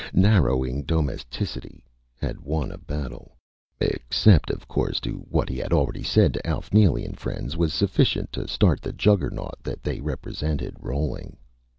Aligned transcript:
Narrowing 0.15 0.81
domesticity 0.81 1.85
had 2.15 2.41
won 2.41 2.71
a 2.71 2.79
battle. 2.79 3.37
Except, 3.79 4.49
of 4.49 4.67
course, 4.67 4.99
that 4.99 5.31
what 5.31 5.47
he 5.47 5.59
had 5.59 5.71
already 5.71 6.01
said 6.01 6.33
to 6.33 6.47
Alf 6.47 6.73
Neely 6.73 7.05
and 7.05 7.19
Friends 7.19 7.55
was 7.55 7.71
sufficient 7.71 8.31
to 8.31 8.47
start 8.47 8.81
the 8.81 8.93
Juggernaut 8.93 9.59
that 9.61 9.83
they 9.83 10.01
represented, 10.01 10.75
rolling. 10.79 11.37